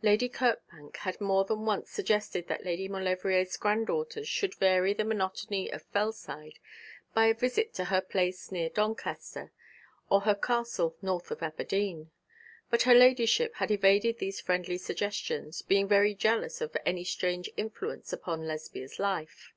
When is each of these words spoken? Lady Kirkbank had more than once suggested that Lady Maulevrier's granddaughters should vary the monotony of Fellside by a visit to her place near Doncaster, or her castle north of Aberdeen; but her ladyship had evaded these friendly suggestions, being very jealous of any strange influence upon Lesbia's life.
Lady 0.00 0.28
Kirkbank 0.28 0.98
had 0.98 1.20
more 1.20 1.44
than 1.44 1.66
once 1.66 1.90
suggested 1.90 2.46
that 2.46 2.64
Lady 2.64 2.86
Maulevrier's 2.86 3.56
granddaughters 3.56 4.28
should 4.28 4.54
vary 4.54 4.94
the 4.94 5.02
monotony 5.04 5.72
of 5.72 5.82
Fellside 5.86 6.60
by 7.14 7.26
a 7.26 7.34
visit 7.34 7.74
to 7.74 7.86
her 7.86 8.00
place 8.00 8.52
near 8.52 8.68
Doncaster, 8.68 9.50
or 10.08 10.20
her 10.20 10.36
castle 10.36 10.96
north 11.02 11.32
of 11.32 11.42
Aberdeen; 11.42 12.12
but 12.70 12.82
her 12.82 12.94
ladyship 12.94 13.56
had 13.56 13.72
evaded 13.72 14.18
these 14.18 14.40
friendly 14.40 14.78
suggestions, 14.78 15.62
being 15.62 15.88
very 15.88 16.14
jealous 16.14 16.60
of 16.60 16.76
any 16.86 17.02
strange 17.02 17.50
influence 17.56 18.12
upon 18.12 18.46
Lesbia's 18.46 19.00
life. 19.00 19.52